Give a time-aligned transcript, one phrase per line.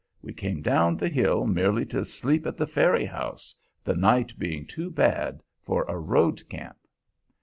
[0.23, 3.53] We came down the hill merely to sleep at the ferry house,
[3.83, 6.77] the night being too bad for a road camp.